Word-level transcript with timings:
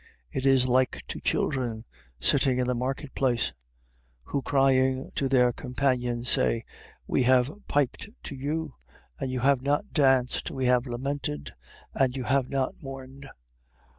It 0.31 0.47
is 0.47 0.65
like 0.67 1.03
to 1.09 1.21
children 1.21 1.85
sitting 2.19 2.57
in 2.57 2.65
the 2.65 2.73
market 2.73 3.13
place. 3.13 3.51
11:17. 4.25 4.31
Who 4.31 4.41
crying 4.41 5.11
to 5.13 5.29
their 5.29 5.53
companions 5.53 6.27
say: 6.27 6.65
We 7.05 7.21
have 7.21 7.53
piped 7.67 8.09
to 8.23 8.33
you, 8.35 8.73
and 9.19 9.29
you 9.29 9.41
have 9.41 9.61
not 9.61 9.93
danced: 9.93 10.49
we 10.49 10.65
have 10.65 10.87
lamented, 10.87 11.51
and 11.93 12.17
you 12.17 12.23
have 12.23 12.49
not 12.49 12.73
mourned. 12.81 13.29